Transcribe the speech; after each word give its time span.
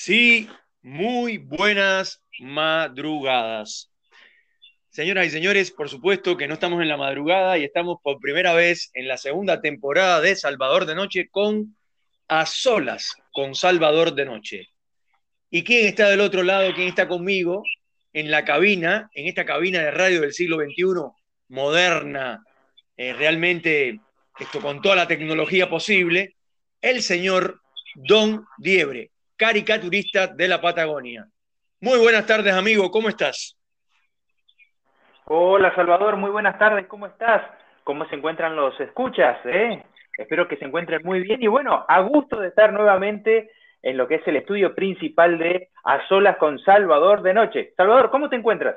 Sí, 0.00 0.48
muy 0.80 1.38
buenas 1.38 2.22
madrugadas. 2.38 3.90
Señoras 4.90 5.26
y 5.26 5.30
señores, 5.30 5.72
por 5.72 5.88
supuesto 5.88 6.36
que 6.36 6.46
no 6.46 6.54
estamos 6.54 6.80
en 6.80 6.88
la 6.88 6.96
madrugada 6.96 7.58
y 7.58 7.64
estamos 7.64 7.98
por 8.00 8.20
primera 8.20 8.54
vez 8.54 8.92
en 8.94 9.08
la 9.08 9.16
segunda 9.16 9.60
temporada 9.60 10.20
de 10.20 10.36
Salvador 10.36 10.86
de 10.86 10.94
Noche 10.94 11.28
con 11.28 11.76
A 12.28 12.46
Solas 12.46 13.12
con 13.32 13.56
Salvador 13.56 14.14
de 14.14 14.24
Noche. 14.24 14.68
¿Y 15.50 15.64
quién 15.64 15.88
está 15.88 16.08
del 16.08 16.20
otro 16.20 16.44
lado? 16.44 16.72
¿Quién 16.74 16.86
está 16.86 17.08
conmigo 17.08 17.64
en 18.12 18.30
la 18.30 18.44
cabina, 18.44 19.10
en 19.14 19.26
esta 19.26 19.44
cabina 19.44 19.80
de 19.80 19.90
radio 19.90 20.20
del 20.20 20.32
siglo 20.32 20.58
XXI, 20.58 21.10
moderna, 21.48 22.44
eh, 22.96 23.14
realmente 23.14 23.98
esto 24.38 24.60
con 24.60 24.80
toda 24.80 24.94
la 24.94 25.08
tecnología 25.08 25.68
posible? 25.68 26.36
El 26.80 27.02
señor 27.02 27.62
Don 27.96 28.46
Diebre 28.58 29.10
caricaturista 29.38 30.26
de 30.26 30.48
la 30.48 30.60
Patagonia. 30.60 31.26
Muy 31.80 31.98
buenas 31.98 32.26
tardes, 32.26 32.52
amigo, 32.52 32.90
¿cómo 32.90 33.08
estás? 33.08 33.56
Hola, 35.26 35.72
Salvador, 35.76 36.16
muy 36.16 36.30
buenas 36.30 36.58
tardes, 36.58 36.86
¿cómo 36.88 37.06
estás? 37.06 37.42
¿Cómo 37.84 38.06
se 38.08 38.16
encuentran 38.16 38.56
los 38.56 38.78
escuchas? 38.80 39.38
Eh? 39.44 39.82
Espero 40.18 40.48
que 40.48 40.56
se 40.56 40.64
encuentren 40.64 41.02
muy 41.04 41.20
bien 41.20 41.40
y 41.40 41.46
bueno, 41.46 41.84
a 41.86 42.00
gusto 42.00 42.40
de 42.40 42.48
estar 42.48 42.72
nuevamente 42.72 43.52
en 43.80 43.96
lo 43.96 44.08
que 44.08 44.16
es 44.16 44.26
el 44.26 44.36
estudio 44.36 44.74
principal 44.74 45.38
de 45.38 45.70
A 45.84 46.06
Solas 46.08 46.36
con 46.38 46.58
Salvador 46.58 47.22
de 47.22 47.32
Noche. 47.32 47.74
Salvador, 47.76 48.10
¿cómo 48.10 48.28
te 48.28 48.36
encuentras? 48.36 48.74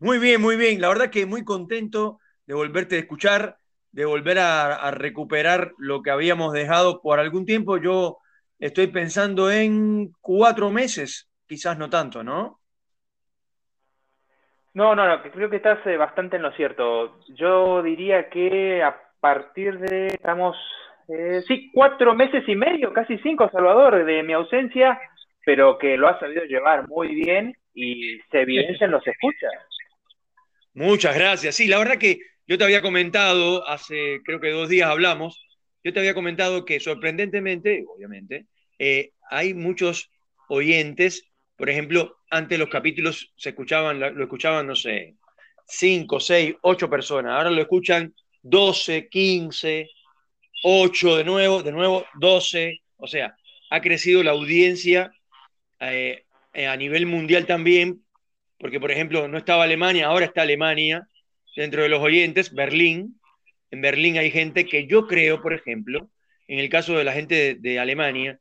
Muy 0.00 0.18
bien, 0.18 0.42
muy 0.42 0.56
bien. 0.56 0.80
La 0.80 0.88
verdad 0.88 1.10
que 1.10 1.26
muy 1.26 1.44
contento 1.44 2.18
de 2.44 2.54
volverte 2.54 2.96
a 2.96 3.00
escuchar, 3.00 3.58
de 3.92 4.04
volver 4.04 4.40
a, 4.40 4.74
a 4.74 4.90
recuperar 4.90 5.74
lo 5.78 6.02
que 6.02 6.10
habíamos 6.10 6.52
dejado 6.52 7.00
por 7.00 7.20
algún 7.20 7.46
tiempo. 7.46 7.76
Yo 7.76 8.18
Estoy 8.58 8.88
pensando 8.88 9.50
en 9.50 10.12
cuatro 10.20 10.70
meses, 10.70 11.30
quizás 11.46 11.78
no 11.78 11.88
tanto, 11.88 12.24
¿no? 12.24 12.60
No, 14.74 14.94
no, 14.94 15.06
no, 15.06 15.22
creo 15.22 15.50
que 15.50 15.56
estás 15.56 15.84
eh, 15.86 15.96
bastante 15.96 16.36
en 16.36 16.42
lo 16.42 16.52
cierto. 16.52 17.20
Yo 17.28 17.82
diría 17.82 18.28
que 18.28 18.82
a 18.82 18.96
partir 19.20 19.78
de, 19.78 20.08
estamos, 20.08 20.56
eh, 21.08 21.42
sí, 21.46 21.70
cuatro 21.72 22.14
meses 22.14 22.44
y 22.46 22.54
medio, 22.54 22.92
casi 22.92 23.18
cinco, 23.18 23.48
Salvador, 23.50 24.04
de 24.04 24.22
mi 24.22 24.32
ausencia, 24.32 25.00
pero 25.44 25.78
que 25.78 25.96
lo 25.96 26.08
has 26.08 26.20
sabido 26.20 26.44
llevar 26.44 26.86
muy 26.88 27.14
bien 27.14 27.56
y 27.74 28.18
se 28.30 28.42
evidencia 28.42 28.84
en 28.84 28.90
los 28.90 29.06
escuchas. 29.06 29.52
Muchas 30.74 31.16
gracias. 31.16 31.56
Sí, 31.56 31.66
la 31.66 31.78
verdad 31.78 31.98
que 31.98 32.18
yo 32.46 32.58
te 32.58 32.64
había 32.64 32.82
comentado, 32.82 33.66
hace 33.66 34.20
creo 34.24 34.40
que 34.40 34.50
dos 34.50 34.68
días 34.68 34.90
hablamos, 34.90 35.44
yo 35.82 35.92
te 35.92 36.00
había 36.00 36.14
comentado 36.14 36.64
que 36.64 36.80
sorprendentemente, 36.80 37.84
obviamente, 37.88 38.46
eh, 38.78 39.12
hay 39.30 39.54
muchos 39.54 40.10
oyentes, 40.48 41.24
por 41.56 41.68
ejemplo, 41.68 42.16
antes 42.30 42.58
los 42.58 42.68
capítulos 42.68 43.32
se 43.36 43.50
escuchaban, 43.50 44.00
lo 44.00 44.22
escuchaban, 44.22 44.66
no 44.66 44.76
sé, 44.76 45.16
5, 45.66 46.20
6, 46.20 46.54
8 46.62 46.90
personas, 46.90 47.32
ahora 47.32 47.50
lo 47.50 47.60
escuchan 47.60 48.14
12, 48.42 49.08
15, 49.08 49.88
8 50.62 51.16
de 51.16 51.24
nuevo, 51.24 51.62
de 51.62 51.72
nuevo 51.72 52.06
12, 52.14 52.80
o 52.96 53.06
sea, 53.06 53.36
ha 53.70 53.80
crecido 53.80 54.22
la 54.22 54.30
audiencia 54.32 55.12
eh, 55.80 56.24
eh, 56.54 56.66
a 56.66 56.76
nivel 56.76 57.06
mundial 57.06 57.46
también, 57.46 58.02
porque 58.58 58.80
por 58.80 58.90
ejemplo 58.90 59.28
no 59.28 59.38
estaba 59.38 59.64
Alemania, 59.64 60.06
ahora 60.06 60.26
está 60.26 60.42
Alemania, 60.42 61.06
dentro 61.54 61.82
de 61.82 61.88
los 61.88 62.00
oyentes, 62.00 62.52
Berlín, 62.54 63.18
en 63.70 63.80
Berlín 63.82 64.18
hay 64.18 64.30
gente 64.30 64.66
que 64.66 64.86
yo 64.86 65.06
creo, 65.06 65.42
por 65.42 65.52
ejemplo, 65.52 66.10
en 66.46 66.58
el 66.58 66.68
caso 66.70 66.96
de 66.96 67.04
la 67.04 67.12
gente 67.12 67.56
de, 67.58 67.78
Alemania, 67.78 68.40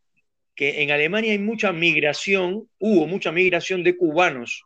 que 0.57 0.81
en 0.81 0.91
Alemania 0.91 1.31
hay 1.31 1.39
mucha 1.39 1.71
migración, 1.71 2.67
hubo 2.79 3.07
mucha 3.07 3.31
migración 3.31 3.83
de 3.83 3.95
cubanos 3.95 4.63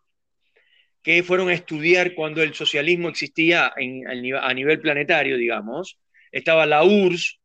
que 1.03 1.22
fueron 1.22 1.50
a 1.50 1.53
estudiar 1.53 2.16
cuando 2.16 2.41
el 2.41 2.53
socialismo 2.53 3.09
existía 3.09 3.74
a 3.75 4.53
nivel 4.53 4.79
planetario, 4.79 5.35
digamos. 5.35 6.00
Estaba 6.31 6.66
la 6.66 6.84
URSS, 6.84 7.40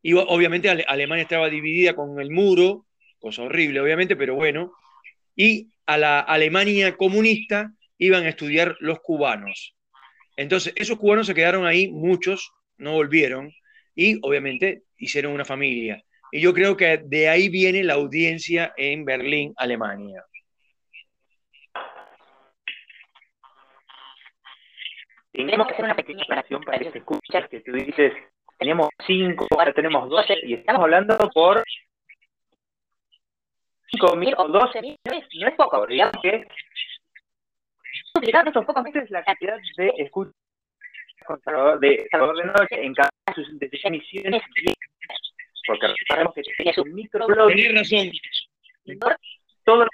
y 0.00 0.14
obviamente 0.14 0.70
Alemania 0.70 1.22
estaba 1.22 1.50
dividida 1.50 1.94
con 1.94 2.20
el 2.20 2.30
muro, 2.30 2.86
cosa 3.18 3.42
horrible, 3.42 3.80
obviamente, 3.80 4.16
pero 4.16 4.34
bueno. 4.34 4.72
Y 5.36 5.70
a 5.86 5.98
la 5.98 6.20
Alemania 6.20 6.96
comunista 6.96 7.72
iban 7.98 8.24
a 8.24 8.28
estudiar 8.30 8.76
los 8.80 9.00
cubanos. 9.00 9.74
Entonces, 10.36 10.72
esos 10.76 10.98
cubanos 10.98 11.26
se 11.26 11.34
quedaron 11.34 11.66
ahí, 11.66 11.88
muchos 11.88 12.52
no 12.78 12.92
volvieron 12.92 13.52
y 13.94 14.18
obviamente 14.22 14.84
hicieron 14.96 15.32
una 15.32 15.44
familia. 15.44 16.02
Y 16.34 16.40
yo 16.40 16.52
creo 16.52 16.76
que 16.76 16.98
de 16.98 17.28
ahí 17.28 17.48
viene 17.48 17.84
la 17.84 17.94
audiencia 17.94 18.74
en 18.76 19.04
Berlín, 19.04 19.54
Alemania. 19.56 20.24
Tenemos 25.30 25.68
que 25.68 25.74
hacer 25.74 25.84
una 25.84 25.94
pequeña 25.94 26.24
aclaración 26.24 26.60
para 26.62 26.80
que 26.80 26.90
se 26.90 26.98
escuchas 26.98 27.48
que 27.48 27.60
tú 27.60 27.70
dices, 27.70 28.12
teníamos 28.58 28.88
cinco, 29.06 29.46
ahora 29.52 29.72
tenemos 29.72 30.10
doce, 30.10 30.34
y 30.42 30.54
estamos 30.54 30.82
hablando 30.82 31.16
por 31.32 31.62
cinco 33.92 34.16
mil 34.16 34.34
o 34.36 34.48
doce 34.48 34.82
mil, 34.82 34.96
no 35.04 35.16
es, 35.16 35.24
no 35.38 35.46
es 35.46 35.54
poco, 35.54 35.86
digamos 35.86 36.16
que 36.20 36.48
estos 38.16 38.64
pocos 38.64 38.82
meses 38.82 39.08
la 39.10 39.22
cantidad 39.22 39.56
de 39.76 39.92
escuchas 39.98 40.34
de 41.80 42.08
Salvador 42.10 42.36
de 42.38 42.44
Noche 42.44 42.84
en 42.84 42.92
cada 42.92 43.08
de 43.36 43.70
sus 43.70 43.84
emisiones 43.84 44.42
porque 45.66 45.86
sabemos 46.08 46.34
que 46.34 46.42
tienes 46.42 46.78
un 46.78 46.94
microblog. 46.94 47.50
Razón. 47.50 48.12
Todo 49.64 49.86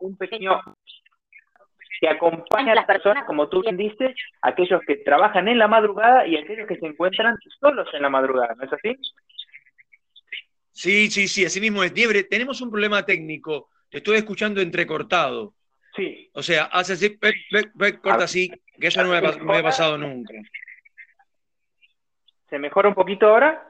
un 0.00 0.16
pequeño 0.16 0.60
que 2.00 2.08
acompaña 2.08 2.72
a 2.72 2.74
las 2.76 2.86
personas, 2.86 3.24
como 3.24 3.48
tú 3.48 3.62
bien 3.62 3.76
dices, 3.76 4.14
aquellos 4.42 4.80
que 4.86 4.96
trabajan 4.96 5.48
en 5.48 5.58
la 5.58 5.66
madrugada 5.66 6.26
y 6.26 6.36
aquellos 6.36 6.68
que 6.68 6.76
se 6.76 6.86
encuentran 6.86 7.36
solos 7.58 7.88
en 7.92 8.02
la 8.02 8.10
madrugada, 8.10 8.54
¿no 8.54 8.64
es 8.64 8.72
así? 8.72 8.96
Sí, 10.70 11.10
sí, 11.10 11.26
sí, 11.26 11.44
así 11.44 11.60
mismo 11.60 11.82
es. 11.82 11.94
Diebre, 11.94 12.24
tenemos 12.24 12.60
un 12.60 12.70
problema 12.70 13.04
técnico. 13.04 13.70
Te 13.88 13.98
estoy 13.98 14.18
escuchando 14.18 14.60
entrecortado. 14.60 15.54
Sí. 15.94 16.30
O 16.34 16.42
sea, 16.42 16.64
hace 16.64 16.92
así, 16.92 17.18
corta 18.02 18.24
así, 18.24 18.50
que 18.78 18.88
eso 18.88 19.02
no 19.02 19.08
me, 19.08 19.20
no 19.20 19.44
me 19.44 19.58
ha 19.58 19.62
pasado 19.62 19.96
nunca. 19.96 20.34
¿Se 22.50 22.58
mejora 22.58 22.90
un 22.90 22.94
poquito 22.94 23.26
ahora? 23.26 23.66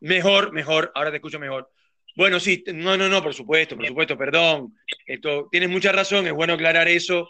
Mejor, 0.00 0.52
mejor, 0.52 0.92
ahora 0.94 1.10
te 1.10 1.16
escucho 1.16 1.38
mejor. 1.38 1.70
Bueno, 2.16 2.40
sí, 2.40 2.64
no, 2.72 2.96
no, 2.96 3.08
no, 3.08 3.22
por 3.22 3.34
supuesto, 3.34 3.76
por 3.76 3.86
supuesto, 3.86 4.16
perdón. 4.16 4.74
Esto, 5.06 5.48
tienes 5.50 5.68
mucha 5.68 5.92
razón, 5.92 6.26
es 6.26 6.32
bueno 6.32 6.54
aclarar 6.54 6.88
eso. 6.88 7.28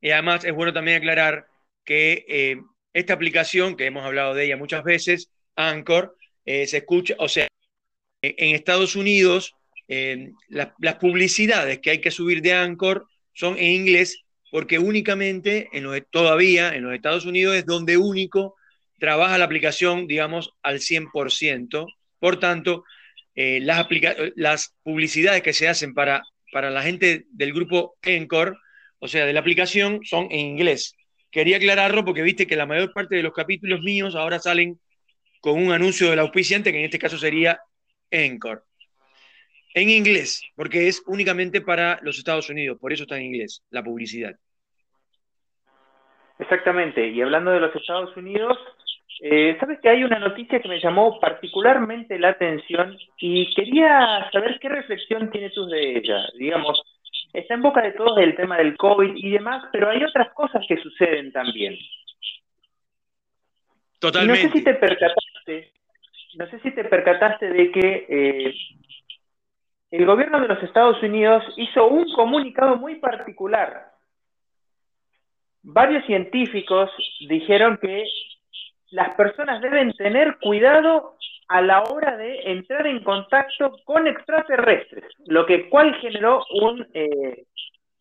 Y 0.00 0.10
además 0.10 0.44
es 0.44 0.52
bueno 0.52 0.72
también 0.72 0.98
aclarar 0.98 1.46
que 1.84 2.24
eh, 2.28 2.60
esta 2.92 3.14
aplicación, 3.14 3.76
que 3.76 3.86
hemos 3.86 4.04
hablado 4.04 4.34
de 4.34 4.44
ella 4.44 4.56
muchas 4.56 4.84
veces, 4.84 5.30
Anchor, 5.56 6.16
eh, 6.44 6.66
se 6.66 6.78
escucha, 6.78 7.14
o 7.18 7.28
sea, 7.28 7.48
en 8.22 8.54
Estados 8.54 8.94
Unidos, 8.94 9.54
eh, 9.88 10.30
las 10.48 10.94
publicidades 10.96 11.80
que 11.80 11.90
hay 11.90 12.00
que 12.00 12.10
subir 12.10 12.40
de 12.42 12.52
Anchor 12.52 13.06
son 13.32 13.58
en 13.58 13.72
inglés 13.72 14.22
porque 14.52 14.78
únicamente, 14.78 15.70
en 15.72 15.84
los, 15.84 15.98
todavía 16.10 16.74
en 16.74 16.84
los 16.84 16.94
Estados 16.94 17.24
Unidos 17.24 17.56
es 17.56 17.64
donde 17.64 17.96
único 17.96 18.54
trabaja 19.02 19.36
la 19.36 19.46
aplicación, 19.46 20.06
digamos, 20.06 20.54
al 20.62 20.78
100%. 20.78 21.92
Por 22.20 22.38
tanto, 22.38 22.84
eh, 23.34 23.58
las, 23.60 23.84
las 24.36 24.76
publicidades 24.84 25.42
que 25.42 25.52
se 25.52 25.66
hacen 25.66 25.92
para, 25.92 26.22
para 26.52 26.70
la 26.70 26.82
gente 26.82 27.24
del 27.30 27.52
grupo 27.52 27.96
Encore, 28.00 28.52
o 29.00 29.08
sea, 29.08 29.26
de 29.26 29.32
la 29.32 29.40
aplicación, 29.40 30.04
son 30.04 30.28
en 30.30 30.38
inglés. 30.38 30.94
Quería 31.32 31.56
aclararlo 31.56 32.04
porque 32.04 32.22
viste 32.22 32.46
que 32.46 32.54
la 32.54 32.64
mayor 32.64 32.92
parte 32.92 33.16
de 33.16 33.24
los 33.24 33.32
capítulos 33.32 33.80
míos 33.80 34.14
ahora 34.14 34.38
salen 34.38 34.78
con 35.40 35.60
un 35.60 35.72
anuncio 35.72 36.08
del 36.08 36.20
auspiciante, 36.20 36.70
que 36.70 36.78
en 36.78 36.84
este 36.84 37.00
caso 37.00 37.18
sería 37.18 37.58
Encore. 38.08 38.60
En 39.74 39.90
inglés, 39.90 40.44
porque 40.54 40.86
es 40.86 41.02
únicamente 41.08 41.60
para 41.60 41.98
los 42.02 42.18
Estados 42.18 42.48
Unidos, 42.50 42.78
por 42.80 42.92
eso 42.92 43.02
está 43.02 43.16
en 43.16 43.24
inglés, 43.24 43.64
la 43.70 43.82
publicidad. 43.82 44.36
Exactamente, 46.42 47.08
y 47.08 47.22
hablando 47.22 47.52
de 47.52 47.60
los 47.60 47.74
Estados 47.76 48.16
Unidos, 48.16 48.58
eh, 49.20 49.56
Sabes 49.60 49.80
que 49.80 49.88
hay 49.88 50.04
una 50.04 50.18
noticia 50.18 50.60
que 50.60 50.68
me 50.68 50.80
llamó 50.80 51.20
particularmente 51.20 52.18
la 52.18 52.30
atención 52.30 52.96
y 53.18 53.52
quería 53.54 54.28
saber 54.32 54.58
qué 54.60 54.68
reflexión 54.68 55.30
tienes 55.30 55.54
tú 55.54 55.66
de 55.66 55.98
ella. 55.98 56.26
Digamos, 56.38 56.82
está 57.32 57.54
en 57.54 57.62
boca 57.62 57.82
de 57.82 57.92
todos 57.92 58.18
el 58.18 58.34
tema 58.34 58.56
del 58.56 58.76
COVID 58.76 59.12
y 59.14 59.30
demás, 59.30 59.64
pero 59.72 59.90
hay 59.90 60.02
otras 60.02 60.32
cosas 60.34 60.64
que 60.66 60.76
suceden 60.78 61.32
también. 61.32 61.76
Totalmente. 63.98 64.42
no 64.42 64.48
sé 64.50 64.58
si 64.58 64.64
te 64.64 64.74
percataste, 64.74 65.72
no 66.34 66.46
sé 66.48 66.58
si 66.60 66.70
te 66.72 66.84
percataste 66.84 67.50
de 67.50 67.70
que 67.70 68.06
eh, 68.08 68.54
el 69.92 70.06
gobierno 70.06 70.40
de 70.40 70.48
los 70.48 70.62
Estados 70.62 71.00
Unidos 71.02 71.44
hizo 71.56 71.86
un 71.86 72.12
comunicado 72.14 72.76
muy 72.76 72.96
particular. 72.96 73.92
Varios 75.62 76.04
científicos 76.06 76.90
dijeron 77.28 77.78
que 77.80 78.04
las 78.92 79.14
personas 79.14 79.60
deben 79.62 79.92
tener 79.94 80.36
cuidado 80.38 81.16
a 81.48 81.60
la 81.60 81.82
hora 81.82 82.16
de 82.16 82.52
entrar 82.52 82.86
en 82.86 83.02
contacto 83.02 83.76
con 83.84 84.06
extraterrestres, 84.06 85.04
lo 85.26 85.44
que 85.44 85.68
cual 85.68 85.94
generó 86.00 86.44
un, 86.50 86.86
eh, 86.94 87.44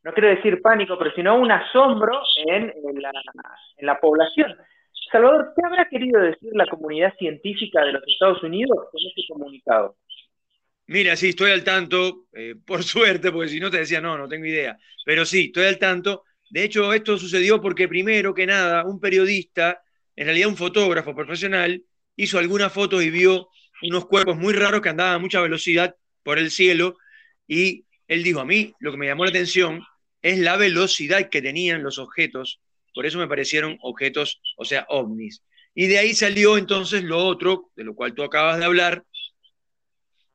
no 0.03 0.13
quiero 0.13 0.29
decir 0.29 0.61
pánico, 0.61 0.97
pero 0.97 1.11
sino 1.15 1.37
un 1.37 1.51
asombro 1.51 2.21
en, 2.45 2.73
la, 3.79 3.99
población. 3.99 4.55
Salvador, 5.11 5.53
¿qué 5.55 5.65
habrá 5.65 5.89
querido 5.89 6.21
decir 6.21 6.51
la 6.53 6.65
comunidad 6.67 7.13
científica 7.17 7.83
de 7.83 7.93
los 7.93 8.03
Estados 8.07 8.43
Unidos 8.43 8.77
con 8.91 9.01
este 9.07 9.21
comunicado? 9.27 9.95
Mira, 10.87 11.15
sí, 11.15 11.29
estoy 11.29 11.51
al 11.51 11.63
tanto, 11.63 12.25
eh, 12.33 12.55
por 12.65 12.83
suerte, 12.83 13.31
porque 13.31 13.49
si 13.49 13.59
no 13.59 13.69
te 13.69 13.79
decía, 13.79 14.01
no, 14.01 14.17
no 14.17 14.27
tengo 14.27 14.45
idea, 14.45 14.77
pero 15.05 15.25
sí, 15.25 15.45
estoy 15.45 15.65
al 15.65 15.77
tanto. 15.77 16.23
De 16.49 16.65
hecho, 16.65 16.93
esto 16.93 17.17
sucedió 17.17 17.61
porque 17.61 17.87
primero 17.87 18.33
que 18.33 18.45
nada, 18.45 18.85
un 18.85 18.99
periodista, 18.99 19.81
en 20.15 20.25
realidad 20.25 20.49
un 20.49 20.57
fotógrafo 20.57 21.15
profesional, 21.15 21.83
hizo 22.15 22.37
algunas 22.39 22.71
fotos 22.71 23.03
y 23.03 23.09
vio 23.09 23.49
unos 23.83 24.05
cuerpos 24.05 24.37
muy 24.37 24.53
raros 24.53 24.81
que 24.81 24.89
andaban 24.89 25.15
a 25.15 25.19
mucha 25.19 25.41
velocidad 25.41 25.95
por 26.23 26.37
el 26.37 26.51
cielo 26.51 26.97
y 27.47 27.85
él 28.07 28.23
dijo, 28.23 28.39
a 28.39 28.45
mí 28.45 28.73
lo 28.79 28.91
que 28.91 28.97
me 28.97 29.07
llamó 29.07 29.23
la 29.23 29.29
atención 29.29 29.81
es 30.21 30.39
la 30.39 30.57
velocidad 30.57 31.29
que 31.29 31.41
tenían 31.41 31.83
los 31.83 31.97
objetos, 31.97 32.61
por 32.93 33.05
eso 33.05 33.17
me 33.17 33.27
parecieron 33.27 33.77
objetos, 33.81 34.41
o 34.57 34.65
sea, 34.65 34.85
ovnis. 34.89 35.43
Y 35.73 35.87
de 35.87 35.97
ahí 35.97 36.13
salió 36.13 36.57
entonces 36.57 37.03
lo 37.03 37.17
otro, 37.17 37.71
de 37.75 37.85
lo 37.85 37.95
cual 37.95 38.13
tú 38.13 38.23
acabas 38.23 38.59
de 38.59 38.65
hablar, 38.65 39.05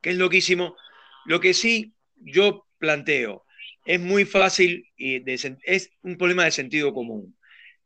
que 0.01 0.09
es 0.09 0.17
loquísimo. 0.17 0.75
Lo 1.25 1.39
que 1.39 1.53
sí 1.53 1.93
yo 2.15 2.65
planteo, 2.79 3.45
es 3.85 3.99
muy 3.99 4.25
fácil 4.25 4.87
y 4.97 5.23
es 5.63 5.89
un 6.01 6.17
problema 6.17 6.45
de 6.45 6.51
sentido 6.51 6.93
común. 6.93 7.37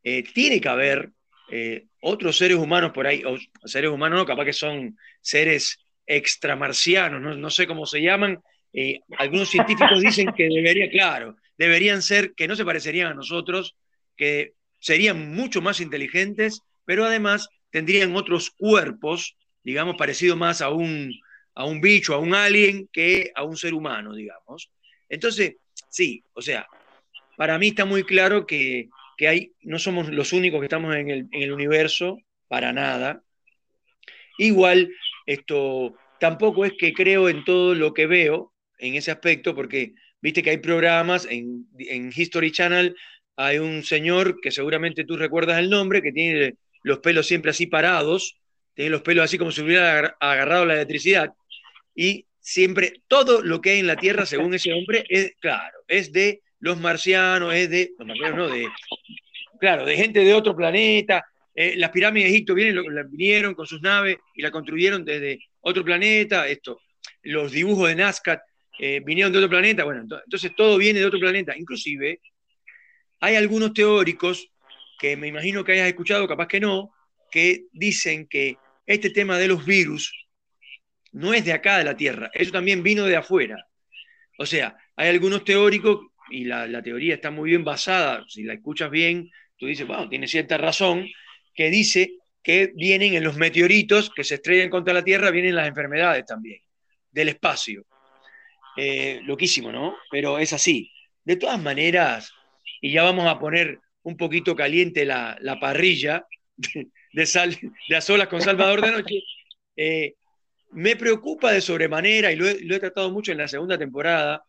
Eh, 0.04 0.24
tiene 0.24 0.60
que 0.60 0.70
haber 0.70 1.12
eh, 1.51 1.86
otros 2.01 2.38
seres 2.38 2.57
humanos 2.57 2.92
por 2.94 3.06
ahí, 3.07 3.24
o 3.25 3.38
seres 3.68 3.92
humanos 3.92 4.19
no, 4.19 4.25
capaz 4.25 4.45
que 4.45 4.53
son 4.53 4.98
seres 5.21 5.80
extramarcianos, 6.06 7.21
no, 7.21 7.36
no 7.36 7.50
sé 7.50 7.68
cómo 7.68 7.86
se 7.86 8.01
llaman. 8.01 8.39
Eh, 8.74 9.00
algunos 9.18 9.50
científicos 9.50 10.00
dicen 10.01 10.31
que 10.36 10.48
debería, 10.48 10.89
claro, 10.89 11.36
deberían 11.57 12.01
ser, 12.01 12.33
que 12.33 12.48
no 12.48 12.56
se 12.56 12.65
parecerían 12.65 13.12
a 13.12 13.13
nosotros, 13.13 13.75
que 14.15 14.53
serían 14.80 15.33
mucho 15.36 15.62
más 15.62 15.80
inteligentes, 15.80 16.62
pero 16.86 17.06
además 17.06 17.50
tendrían 17.69 18.15
otros 18.15 18.51
cuerpos, 18.51 19.36
digamos, 19.63 19.95
parecido 19.98 20.36
más 20.36 20.62
a 20.62 20.69
un, 20.69 21.13
a 21.53 21.65
un 21.65 21.81
bicho, 21.81 22.13
a 22.13 22.19
un 22.19 22.33
alien, 22.33 22.89
que 22.92 23.31
a 23.36 23.44
un 23.44 23.57
ser 23.57 23.74
humano, 23.74 24.13
digamos. 24.13 24.71
Entonces, 25.09 25.56
sí, 25.89 26.24
o 26.33 26.42
sea, 26.42 26.68
para 27.38 27.57
mí 27.57 27.69
está 27.69 27.86
muy 27.86 28.03
claro 28.03 28.45
que 28.45 28.89
que 29.22 29.28
hay, 29.28 29.54
no 29.62 29.78
somos 29.78 30.10
los 30.10 30.34
únicos 30.34 30.60
que 30.60 30.66
estamos 30.66 30.96
en 30.96 31.30
el, 31.32 31.52
universo, 31.52 32.18
para 32.48 32.74
nada. 32.74 33.24
Igual, 34.40 34.90
esto 35.28 35.94
tampoco 36.20 36.66
es 36.66 36.74
que 36.74 36.92
creo 36.92 37.30
en 37.30 37.46
todo 37.46 37.76
lo 37.76 37.94
que 37.94 38.08
veo 38.08 38.52
en 38.80 38.96
ese 38.96 39.12
aspecto, 39.12 39.54
porque 39.54 39.94
viste 40.24 40.42
que 40.42 40.50
hay 40.50 40.58
programas 40.58 41.28
en, 41.30 41.68
History 42.16 42.52
Channel, 42.52 42.96
hay 43.36 43.60
un 43.60 43.84
señor 43.84 44.42
que 44.42 44.50
seguramente 44.50 45.04
tú 45.04 45.18
recuerdas 45.18 45.60
el 45.60 45.70
nombre, 45.70 46.02
que 46.02 46.12
tiene 46.12 46.56
los 46.82 46.98
pelos 46.98 47.28
siempre 47.28 47.52
así 47.52 47.68
parados, 47.68 48.40
tiene 48.74 48.90
los 48.90 49.04
pelos 49.04 49.26
así 49.26 49.38
como 49.38 49.52
si 49.52 49.62
hubiera 49.62 50.18
agarrado 50.20 50.66
la 50.66 50.74
electricidad, 50.74 51.32
y 51.94 52.26
siempre 52.40 52.94
todo 53.08 53.44
lo 53.44 53.62
que 53.62 53.70
hay 53.70 53.82
en 53.82 53.88
la 53.88 53.98
Tierra, 53.98 54.26
según 54.26 54.56
ese 54.56 54.74
hombre, 54.74 55.06
es 55.10 55.36
claro, 55.40 55.78
es 55.88 56.12
de 56.12 56.42
los 56.62 56.80
marcianos, 56.80 57.54
es 57.54 57.69
de, 57.69 57.94
los 57.98 58.08
marcianos 58.08 58.38
no, 58.38 58.50
de, 58.50 58.68
claro, 59.60 59.86
de 59.86 59.98
gente 59.98 60.22
de 60.22 60.34
otro 60.34 60.56
planeta. 60.56 61.25
Eh, 61.54 61.74
las 61.75 61.90
pirámides 61.90 62.30
de 62.30 62.36
Egipto 62.36 62.54
vienen, 62.54 62.84
vinieron 63.10 63.54
con 63.54 63.68
sus 63.68 63.81
naves 63.81 64.18
y 64.36 64.42
la 64.42 64.52
construyeron 64.52 65.04
desde 65.04 65.40
otro 65.60 65.84
planeta. 65.84 66.48
Esto, 66.48 66.80
los 67.24 67.52
dibujos 67.52 67.90
de 67.90 67.96
Nazca 67.96 68.42
eh, 68.80 69.02
vinieron 69.04 69.31
de 69.31 69.40
otro 69.40 69.50
planeta. 69.50 69.84
Bueno, 69.84 70.02
entonces 70.02 70.52
todo 70.56 70.78
viene 70.78 71.00
de 71.00 71.06
otro 71.06 71.19
planeta. 71.19 71.58
Inclusive, 71.58 72.22
hay 73.19 73.36
algunos 73.36 73.74
teóricos 73.74 74.48
que 75.00 75.18
me 75.18 75.28
imagino 75.28 75.63
que 75.63 75.74
hayas 75.74 75.88
escuchado, 75.88 76.28
capaz 76.28 76.48
que 76.48 76.60
no, 76.60 76.94
que 77.31 77.66
dicen 77.72 78.28
que 78.28 78.58
este 78.86 79.10
tema 79.10 79.40
de 79.40 79.48
los 79.48 79.66
virus 79.66 80.13
no 81.12 81.34
es 81.34 81.44
de 81.44 81.54
acá 81.54 81.78
de 81.80 81.84
la 81.84 81.98
Tierra, 81.98 82.30
eso 82.34 82.52
también 82.52 82.84
vino 82.84 83.06
de 83.06 83.16
afuera. 83.16 83.68
O 84.38 84.46
sea, 84.46 84.78
hay 84.96 85.10
algunos 85.10 85.44
teóricos 85.44 86.11
y 86.31 86.45
la, 86.45 86.81
teoría 86.81 87.16
está 87.16 87.31
muy 87.31 87.50
bien 87.50 87.63
basada, 87.63 88.24
si 88.28 88.44
la 88.44 88.54
escuchas 88.54 88.89
bien, 88.89 89.30
tú 89.57 89.68
dices, 89.68 89.86
bueno, 89.86 90.10
tiene 90.10 90.28
cierta 90.28 90.57
razón, 90.57 91.07
que 91.54 91.69
dice 91.69 92.13
que 92.44 92.72
vienen 92.75 93.13
en 93.13 93.24
los 93.24 93.36
meteoritos 93.36 94.10
que 94.10 94.24
se 94.24 94.36
estrellan 94.36 94.69
contra 94.69 94.94
la 94.94 95.04
Tierra, 95.04 95.31
vienen 95.31 95.56
las 95.56 95.68
enfermedades 95.68 96.25
también, 96.25 96.60
del 97.12 97.30
espacio. 97.30 97.86
Eh, 98.78 99.19
loquísimo, 99.24 99.72
¿no? 99.72 99.95
Pero 100.10 100.39
es 100.39 100.54
así. 100.54 100.89
De 101.24 101.36
todas 101.36 101.62
maneras, 101.62 102.34
y 102.80 102.92
ya 102.92 103.04
vamos 103.04 103.27
a 103.27 103.38
poner 103.38 103.80
un 104.04 104.18
poquito 104.18 104.56
caliente 104.56 105.06
la, 105.06 105.38
parrilla 105.60 106.25
de, 107.13 107.25
sal, 107.25 107.57
de 107.88 107.95
a 107.95 108.01
solas 108.01 108.27
con 108.27 108.42
Salvador 108.42 108.81
de 108.81 108.92
Noche, 108.92 109.24
eh, 109.75 110.16
me 110.72 110.95
preocupa 110.95 111.51
de 111.51 111.62
sobremanera, 111.62 112.31
y 112.31 112.36
lo 112.36 112.48
he, 112.48 112.80
tratado 112.80 113.12
mucho 113.12 113.31
en 113.31 113.39
la 113.39 113.48
segunda 113.48 113.77
temporada 113.77 114.44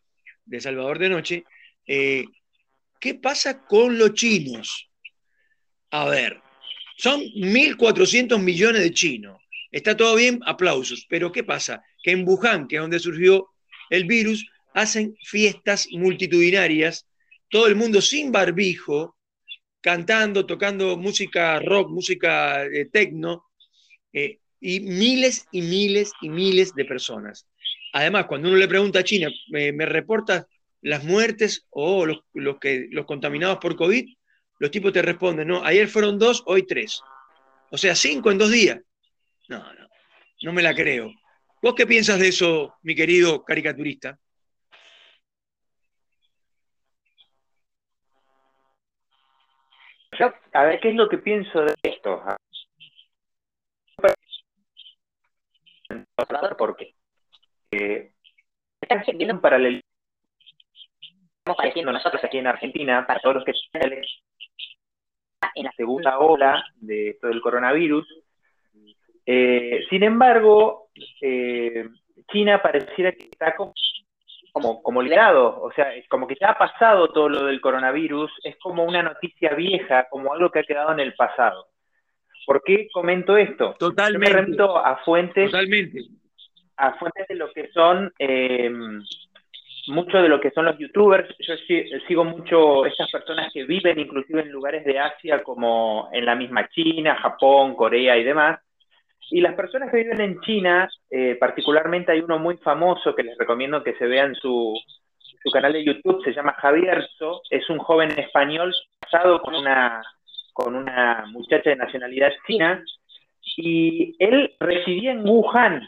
de 0.45 0.61
Salvador 0.61 0.99
de 0.99 1.09
Noche, 1.09 1.43
eh, 1.85 2.25
¿qué 2.99 3.15
pasa 3.15 3.65
con 3.65 3.97
los 3.97 4.13
chinos? 4.13 4.89
A 5.91 6.05
ver, 6.05 6.41
son 6.97 7.21
1.400 7.21 8.39
millones 8.39 8.81
de 8.81 8.91
chinos. 8.91 9.41
Está 9.71 9.97
todo 9.97 10.15
bien, 10.15 10.39
aplausos. 10.45 11.05
Pero 11.09 11.31
¿qué 11.31 11.43
pasa? 11.43 11.83
Que 12.03 12.11
en 12.11 12.27
Wuhan, 12.27 12.67
que 12.67 12.75
es 12.75 12.81
donde 12.81 12.99
surgió 12.99 13.49
el 13.89 14.05
virus, 14.05 14.45
hacen 14.73 15.15
fiestas 15.21 15.87
multitudinarias, 15.91 17.07
todo 17.49 17.67
el 17.67 17.75
mundo 17.75 18.01
sin 18.01 18.31
barbijo, 18.31 19.15
cantando, 19.81 20.45
tocando 20.45 20.97
música 20.97 21.59
rock, 21.59 21.89
música 21.89 22.65
eh, 22.65 22.85
techno, 22.91 23.45
eh, 24.13 24.39
y 24.59 24.79
miles 24.79 25.45
y 25.51 25.61
miles 25.61 26.13
y 26.21 26.29
miles 26.29 26.73
de 26.73 26.85
personas. 26.85 27.47
Además, 27.91 28.25
cuando 28.27 28.47
uno 28.47 28.57
le 28.57 28.67
pregunta 28.67 28.99
a 28.99 29.03
China, 29.03 29.29
¿me, 29.49 29.71
me 29.71 29.85
reportas 29.85 30.45
las 30.83 31.03
muertes 31.03 31.65
o 31.69 32.05
los, 32.05 32.19
que, 32.59 32.87
los 32.91 33.05
contaminados 33.05 33.57
por 33.57 33.75
COVID, 33.75 34.05
los 34.59 34.69
tipos 34.69 34.93
te 34.93 35.01
responden, 35.01 35.47
no, 35.47 35.63
ayer 35.63 35.87
fueron 35.87 36.19
dos, 36.19 36.43
hoy 36.45 36.67
tres. 36.67 37.01
O 37.71 37.77
sea, 37.77 37.95
cinco 37.95 38.31
en 38.31 38.37
dos 38.37 38.51
días. 38.51 38.79
No, 39.47 39.59
no, 39.59 39.87
no 40.43 40.53
me 40.53 40.61
la 40.61 40.75
creo. 40.75 41.11
¿Vos 41.61 41.73
qué 41.75 41.87
piensas 41.87 42.19
de 42.19 42.27
eso, 42.27 42.75
mi 42.83 42.95
querido 42.95 43.43
caricaturista? 43.43 44.19
a 50.53 50.63
ver, 50.63 50.79
¿qué 50.79 50.89
es 50.89 50.95
lo 50.95 51.09
que 51.09 51.17
pienso 51.17 51.61
de 51.61 51.73
esto? 51.81 52.21
¿Por 56.57 56.75
qué? 56.75 56.93
Eh, 57.71 58.13
están 58.81 59.03
viendo 59.17 59.35
un 59.35 59.41
estamos 61.63 61.73
padeciendo 61.73 61.91
nosotros 61.91 62.23
aquí 62.23 62.37
en 62.37 62.47
Argentina, 62.47 63.05
para 63.07 63.19
todos 63.19 63.35
los 63.35 63.45
que 63.45 63.51
están 63.51 63.91
en 65.55 65.65
la 65.65 65.71
segunda 65.73 66.19
ola 66.19 66.63
de 66.75 67.09
esto 67.09 67.27
del 67.27 67.41
coronavirus. 67.41 68.07
Eh, 69.25 69.85
sin 69.89 70.03
embargo, 70.03 70.89
eh, 71.21 71.87
China 72.31 72.61
pareciera 72.61 73.11
que 73.11 73.25
está 73.25 73.55
como, 73.55 74.83
como, 74.83 75.01
liberado, 75.01 75.61
o 75.61 75.71
sea, 75.73 75.95
es 75.95 76.07
como 76.09 76.27
que 76.27 76.35
ya 76.39 76.51
ha 76.51 76.57
pasado 76.57 77.09
todo 77.09 77.29
lo 77.29 77.45
del 77.45 77.61
coronavirus, 77.61 78.31
es 78.43 78.57
como 78.57 78.83
una 78.83 79.01
noticia 79.01 79.53
vieja, 79.55 80.07
como 80.09 80.33
algo 80.33 80.49
que 80.49 80.59
ha 80.59 80.63
quedado 80.63 80.91
en 80.91 80.99
el 80.99 81.13
pasado. 81.13 81.67
¿Por 82.45 82.61
qué 82.63 82.87
comento 82.91 83.37
esto? 83.37 83.75
Totalmente. 83.79 84.29
me 84.29 84.41
remito 84.41 84.77
a 84.77 84.97
fuentes, 84.97 85.49
Totalmente. 85.49 86.01
a 86.75 86.93
fuentes 86.95 87.27
de 87.29 87.35
lo 87.35 87.51
que 87.53 87.69
son 87.71 88.11
eh, 88.19 88.69
mucho 89.87 90.21
de 90.21 90.29
lo 90.29 90.39
que 90.39 90.51
son 90.51 90.65
los 90.65 90.77
youtubers. 90.77 91.27
Yo 91.39 91.55
sigo 92.07 92.23
mucho 92.23 92.85
estas 92.85 93.11
personas 93.11 93.51
que 93.53 93.65
viven 93.65 93.99
inclusive 93.99 94.41
en 94.41 94.51
lugares 94.51 94.85
de 94.85 94.99
Asia 94.99 95.43
como 95.43 96.09
en 96.11 96.25
la 96.25 96.35
misma 96.35 96.67
China, 96.69 97.15
Japón, 97.15 97.75
Corea 97.75 98.17
y 98.17 98.23
demás. 98.23 98.59
Y 99.29 99.41
las 99.41 99.55
personas 99.55 99.89
que 99.89 99.97
viven 99.97 100.21
en 100.21 100.39
China, 100.41 100.89
eh, 101.09 101.35
particularmente 101.39 102.11
hay 102.11 102.19
uno 102.19 102.39
muy 102.39 102.57
famoso 102.57 103.15
que 103.15 103.23
les 103.23 103.37
recomiendo 103.37 103.83
que 103.83 103.95
se 103.95 104.05
vean 104.05 104.35
su, 104.35 104.77
su 105.43 105.51
canal 105.51 105.73
de 105.73 105.83
YouTube, 105.83 106.23
se 106.23 106.33
llama 106.33 106.53
Javierzo, 106.53 107.41
es 107.49 107.69
un 107.69 107.79
joven 107.79 108.17
español 108.17 108.73
casado 108.99 109.41
con 109.41 109.55
una, 109.55 110.01
con 110.53 110.75
una 110.75 111.25
muchacha 111.31 111.69
de 111.69 111.75
nacionalidad 111.75 112.31
china, 112.47 112.83
y 113.57 114.15
él 114.19 114.53
residía 114.59 115.11
en 115.11 115.27
Wuhan, 115.27 115.81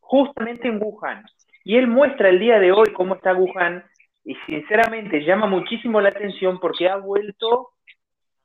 justamente 0.00 0.68
en 0.68 0.82
Wuhan. 0.82 1.24
Y 1.64 1.76
él 1.76 1.86
muestra 1.86 2.28
el 2.28 2.38
día 2.38 2.58
de 2.58 2.72
hoy 2.72 2.92
cómo 2.94 3.14
está 3.16 3.34
Wuhan 3.34 3.84
y 4.24 4.34
sinceramente 4.46 5.20
llama 5.24 5.46
muchísimo 5.46 6.00
la 6.00 6.10
atención 6.10 6.60
porque 6.60 6.88
ha 6.88 6.96
vuelto 6.96 7.70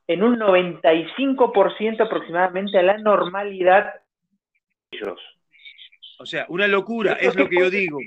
en 0.08 0.24
un 0.24 0.38
95% 0.40 2.02
aproximadamente 2.02 2.78
a 2.78 2.84
la 2.84 2.98
normalidad 2.98 3.94
de 4.92 4.98
ellos. 4.98 5.20
O 6.20 6.26
sea, 6.26 6.46
una 6.50 6.68
locura, 6.68 7.14
es 7.14 7.36
lo 7.36 7.50
que 7.50 7.60
yo 7.60 7.70
digo. 7.70 8.00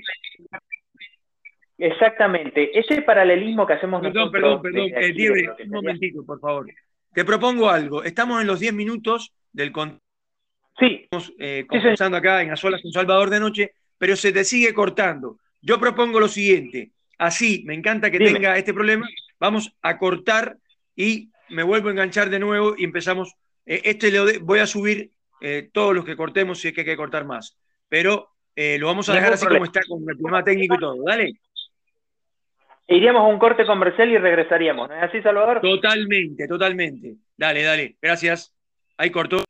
Exactamente, 1.77 2.77
ese 2.77 3.03
paralelismo 3.03 3.67
que 3.67 3.73
hacemos 3.73 4.01
perdón, 4.01 4.31
Perdón, 4.31 4.61
perdón, 4.61 4.91
perdón, 4.91 5.55
un 5.65 5.69
momentito, 5.69 6.25
por 6.25 6.39
favor. 6.39 6.67
Te 7.13 7.25
propongo 7.25 7.69
algo. 7.69 8.03
Estamos 8.03 8.41
en 8.41 8.47
los 8.47 8.59
10 8.59 8.73
minutos 8.73 9.33
del 9.51 9.71
Sí. 10.79 11.01
Estamos 11.03 11.33
eh, 11.39 11.65
conversando 11.67 12.17
acá 12.17 12.41
en 12.41 12.51
Azolas 12.51 12.81
con 12.81 12.91
Salvador 12.91 13.29
de 13.29 13.39
Noche, 13.39 13.73
pero 13.97 14.15
se 14.15 14.31
te 14.31 14.43
sigue 14.43 14.73
cortando. 14.73 15.37
Yo 15.61 15.79
propongo 15.79 16.19
lo 16.19 16.27
siguiente. 16.27 16.91
Así, 17.17 17.63
me 17.65 17.73
encanta 17.73 18.11
que 18.11 18.19
tenga 18.19 18.57
este 18.57 18.73
problema. 18.73 19.07
Vamos 19.39 19.73
a 19.81 19.97
cortar 19.97 20.57
y 20.95 21.29
me 21.49 21.63
vuelvo 21.63 21.87
a 21.89 21.91
enganchar 21.91 22.29
de 22.29 22.39
nuevo 22.39 22.75
y 22.77 22.83
empezamos. 22.83 23.33
Eh, 23.65 23.81
este 23.85 24.11
le 24.11 24.39
voy 24.39 24.59
a 24.59 24.67
subir 24.67 25.11
eh, 25.41 25.69
todos 25.71 25.95
los 25.95 26.05
que 26.05 26.15
cortemos 26.15 26.59
si 26.59 26.69
es 26.69 26.73
que 26.73 26.81
hay 26.81 26.85
que 26.85 26.97
cortar 26.97 27.25
más. 27.25 27.57
Pero 27.89 28.29
lo 28.55 28.87
vamos 28.87 29.07
a 29.07 29.13
dejar 29.13 29.33
así 29.33 29.45
como 29.45 29.65
está 29.65 29.81
con 29.87 30.01
el 30.09 30.17
problema 30.17 30.43
técnico 30.43 30.75
y 30.75 30.79
todo. 30.79 31.03
Dale. 31.05 31.33
Iríamos 32.87 33.21
a 33.21 33.25
un 33.25 33.37
corte 33.37 33.65
comercial 33.65 34.09
y 34.09 34.17
regresaríamos. 34.17 34.87
¿No 34.87 34.95
es 34.95 35.03
así, 35.03 35.21
Salvador? 35.21 35.59
Totalmente, 35.61 36.47
totalmente. 36.47 37.15
Dale, 37.35 37.61
dale. 37.61 37.97
Gracias. 38.01 38.55
Ahí 38.97 39.11
cortó. 39.11 39.43